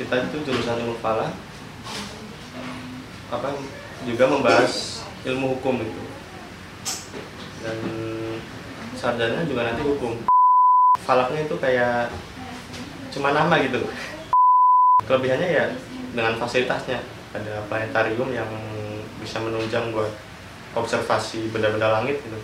[0.00, 1.28] kita itu jurusan ilmu falak
[3.28, 3.52] apa
[4.08, 6.02] juga membahas ilmu hukum itu.
[7.60, 7.78] Dan
[8.96, 10.16] sarjana juga nanti hukum.
[11.04, 12.08] Falaknya itu kayak
[13.12, 13.84] cuma nama gitu
[15.04, 15.66] kelebihannya ya
[16.16, 17.04] dengan fasilitasnya.
[17.36, 18.48] Ada planetarium yang
[19.20, 20.10] bisa menunjang buat
[20.74, 22.40] observasi benda-benda langit gitu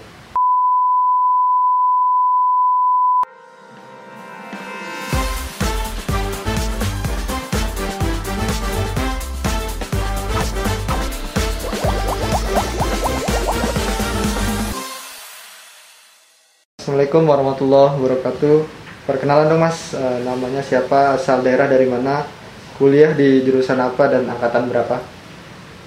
[16.96, 18.56] Assalamualaikum warahmatullahi wabarakatuh.
[19.04, 22.24] Perkenalan dong mas, Eh, namanya siapa, asal daerah dari mana,
[22.80, 25.04] kuliah di jurusan apa dan angkatan berapa?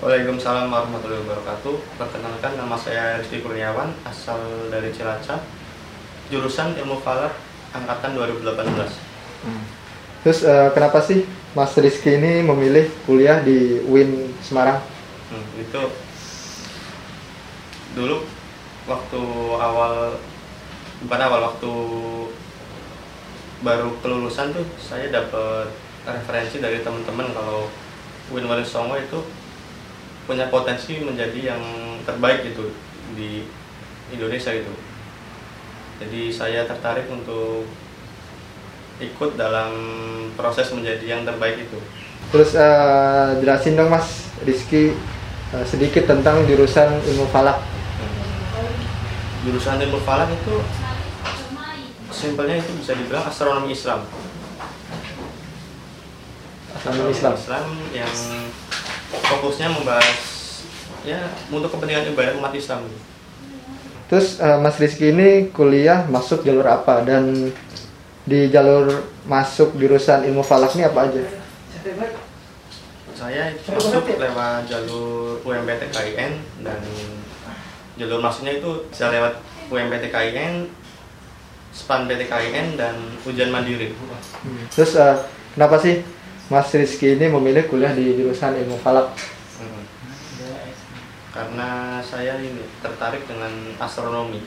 [0.06, 5.42] Waalaikumsalam warahmatullahi wabarakatuh Perkenalkan nama saya Rizky Kurniawan Asal dari Cilacap
[6.30, 7.34] Jurusan Ilmu Falak
[7.74, 8.70] Angkatan 2018
[10.22, 11.26] Terus eh, kenapa sih
[11.58, 14.78] Mas Rizky ini memilih kuliah di UIN Semarang?
[15.34, 15.90] Hmm, Itu
[17.98, 18.30] Dulu
[18.86, 19.22] Waktu
[19.58, 20.22] awal
[21.06, 21.72] Bukan awal Waktu
[23.64, 25.72] Baru kelulusan tuh Saya dapat
[26.08, 27.70] referensi dari teman-teman Kalau
[28.30, 29.20] Win Wali Songo itu
[30.30, 31.62] punya potensi menjadi yang
[32.06, 32.70] terbaik gitu
[33.18, 33.42] di
[34.14, 34.74] Indonesia gitu.
[35.98, 37.66] Jadi saya tertarik untuk
[39.02, 39.74] ikut dalam
[40.38, 41.82] proses menjadi yang terbaik itu.
[42.30, 44.94] Terus eh, jelasin dong mas Rizky
[45.58, 47.58] eh, sedikit tentang jurusan ilmu falak.
[49.50, 50.62] Jurusan ilmu falak itu
[52.10, 54.06] simpelnya itu bisa dibilang astronomi Islam.
[56.76, 57.34] Astronomi Islam.
[57.38, 58.14] Islam yang
[59.10, 60.18] fokusnya membahas
[61.06, 62.86] ya untuk kepentingan ibadah umat Islam.
[64.10, 67.54] Terus eh, Mas Rizky ini kuliah masuk jalur apa dan
[68.26, 71.24] di jalur masuk jurusan ilmu falak ini apa aja?
[73.14, 76.82] Saya masuk lewat jalur UMPT KIN dan
[78.00, 79.38] jalur masuknya itu bisa lewat
[79.70, 80.72] UMPT KIN,
[81.70, 83.94] SPAN PT KIN dan ujian mandiri.
[84.74, 85.16] Terus eh,
[85.54, 86.02] kenapa sih
[86.50, 89.14] Mas Rizky ini memilih kuliah di jurusan ilmu falak?
[89.62, 89.84] Hmm.
[91.30, 94.42] Karena saya ini tertarik dengan astronomi.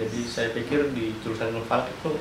[0.00, 2.16] Jadi saya pikir di jurusan ilmu falak itu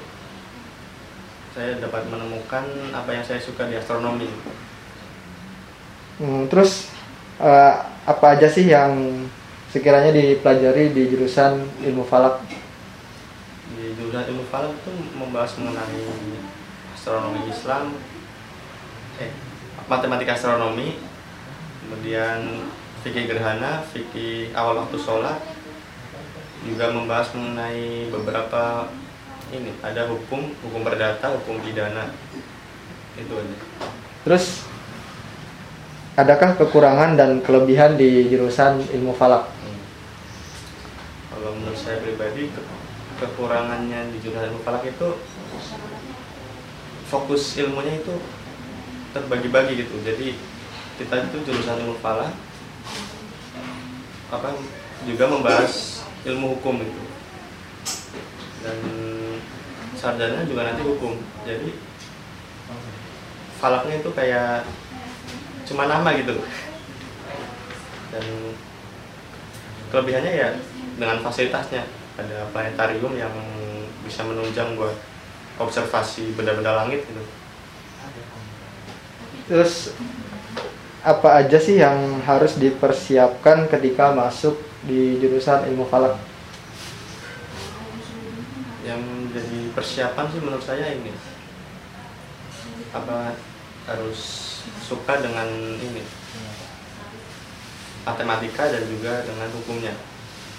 [1.54, 4.28] saya dapat menemukan apa yang saya suka di astronomi.
[6.20, 6.92] Hmm, terus
[7.40, 7.74] eh,
[8.04, 9.24] apa aja sih yang
[9.72, 12.44] sekiranya dipelajari di jurusan ilmu falak?
[13.94, 16.02] Di ilmu falak itu membahas mengenai
[16.98, 17.94] astronomi Islam,
[19.22, 19.30] eh,
[19.86, 20.98] matematika astronomi,
[21.84, 22.66] kemudian
[23.06, 25.38] fikih gerhana, fikih awal waktu sholat,
[26.64, 28.88] juga membahas mengenai beberapa
[29.54, 32.10] ini ada hukum, hukum perdata, hukum pidana,
[33.14, 33.58] itu aja.
[34.26, 34.66] Terus
[36.18, 39.46] adakah kekurangan dan kelebihan di jurusan ilmu falak?
[39.46, 39.82] Hmm.
[41.36, 42.50] Kalau menurut saya pribadi
[43.24, 45.08] kekurangannya di jurusan ilmu falak itu
[47.08, 48.20] fokus ilmunya itu
[49.16, 49.96] terbagi-bagi gitu.
[50.04, 50.36] Jadi
[51.00, 52.36] kita itu jurusan ilmu falak
[54.28, 54.60] apa
[55.08, 57.02] juga membahas ilmu hukum itu
[58.60, 58.78] dan
[59.96, 61.16] sarjana juga nanti hukum.
[61.48, 61.80] Jadi
[63.64, 64.68] falaknya itu kayak
[65.64, 66.36] cuma nama gitu
[68.12, 68.26] dan
[69.88, 70.50] kelebihannya ya
[71.00, 71.88] dengan fasilitasnya
[72.18, 73.34] ada planetarium yang
[74.06, 74.94] bisa menunjang buat
[75.58, 77.24] observasi benda-benda langit gitu.
[79.50, 79.94] Terus
[81.04, 84.56] apa aja sih yang harus dipersiapkan ketika masuk
[84.88, 86.16] di jurusan ilmu falak?
[88.84, 89.00] yang
[89.32, 91.16] jadi persiapan sih menurut saya ini.
[92.92, 93.32] Apa
[93.88, 94.20] harus
[94.84, 95.48] suka dengan
[95.80, 96.04] ini?
[98.04, 99.96] Matematika dan juga dengan hukumnya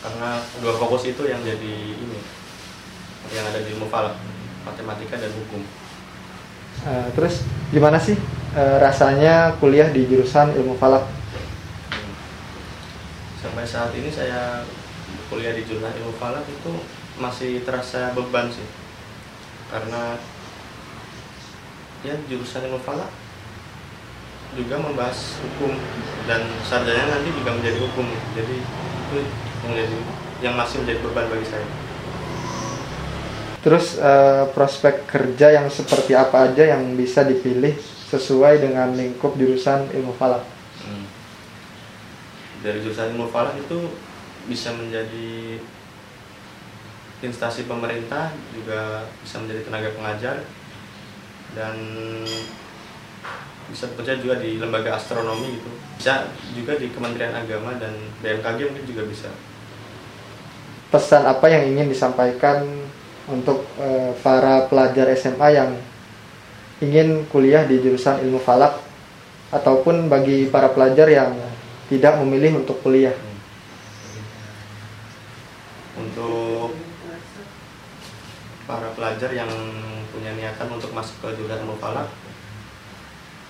[0.05, 2.19] karena dua fokus itu yang jadi ini
[3.33, 4.21] yang ada di ilmu falak
[4.69, 5.65] matematika dan hukum.
[6.85, 7.41] Eh, terus
[7.73, 8.21] gimana sih
[8.53, 11.09] eh, rasanya kuliah di jurusan ilmu falak?
[13.45, 14.65] sampai saat ini saya
[15.29, 16.73] kuliah di jurusan ilmu falak itu
[17.21, 18.65] masih terasa beban sih.
[19.69, 20.17] Karena
[22.03, 23.13] ya jurusan ilmu falak
[24.57, 25.77] juga membahas hukum
[26.25, 28.11] dan sarjana nanti juga menjadi hukum.
[28.33, 29.19] Jadi itu
[29.65, 29.99] yang jadi
[30.45, 31.67] yang masih menjadi beban bagi saya
[33.65, 37.73] Terus eh, prospek kerja yang seperti apa aja yang bisa dipilih
[38.13, 40.45] sesuai dengan lingkup jurusan ilmu falak?
[40.85, 41.09] Hmm.
[42.61, 43.89] dari jurusan ilmu falak itu
[44.45, 45.57] bisa menjadi
[47.25, 50.37] instansi pemerintah juga bisa menjadi tenaga pengajar
[51.57, 51.77] dan
[53.73, 58.85] bisa bekerja juga di lembaga astronomi gitu bisa juga di Kementerian Agama dan BMKG mungkin
[58.85, 59.33] juga bisa
[60.95, 62.63] pesan apa yang ingin disampaikan
[63.27, 65.75] untuk eh, para pelajar SMA yang
[66.79, 68.79] ingin kuliah di jurusan ilmu falak
[69.51, 71.35] ataupun bagi para pelajar yang
[71.91, 73.19] tidak memilih untuk kuliah?
[75.99, 76.79] Untuk
[78.71, 79.51] para pelajar yang
[80.15, 82.07] punya niatan untuk masuk ke jurusan ilmu falak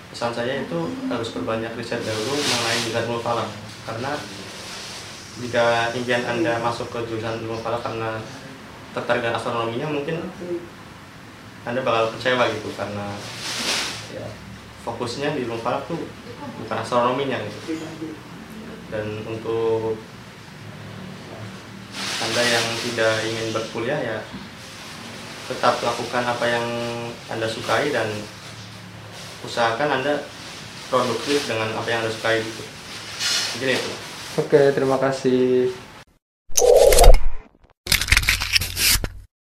[0.09, 0.79] pesan saya itu
[1.11, 3.49] harus berbanyak riset dahulu mengenai jurusan ilmu falak.
[3.85, 4.15] Karena
[5.35, 8.23] jika impian anda masuk ke jurusan ilmu falak karena
[8.95, 10.23] tertarik dengan astronominya mungkin
[11.67, 13.11] anda bakal kecewa gitu karena
[14.15, 14.23] ya,
[14.87, 15.99] fokusnya di ilmu falak tuh
[16.63, 17.75] bukan astronominya gitu.
[18.87, 19.99] Dan untuk
[22.23, 24.17] anda yang tidak ingin berkuliah ya
[25.51, 26.65] tetap lakukan apa yang
[27.27, 28.07] anda sukai dan
[29.43, 30.25] usahakan anda
[30.87, 32.63] produktif dengan apa yang anda sukai gitu.
[33.55, 35.71] Mungkin itu oke terima kasih